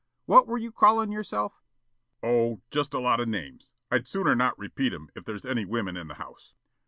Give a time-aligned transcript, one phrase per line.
[0.25, 1.61] What were you calling yourself?"
[2.23, 3.69] "Oh, just a lot of names.
[3.91, 6.55] I'd sooner not repeat 'em if there's any women in the house."